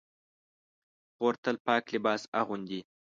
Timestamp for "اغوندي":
2.39-2.79